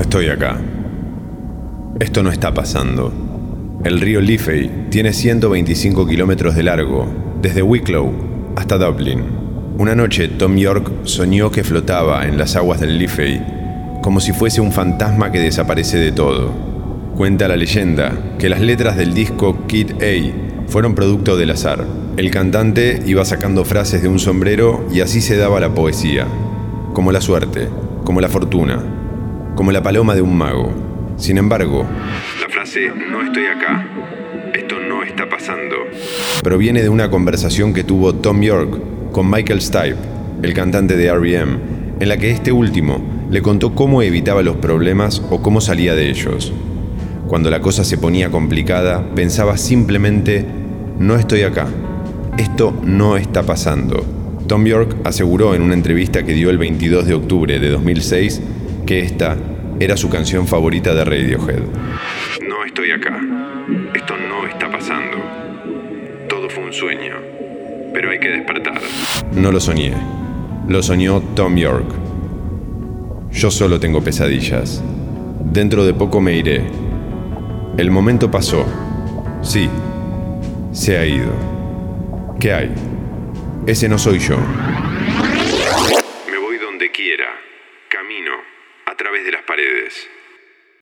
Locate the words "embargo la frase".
31.38-32.90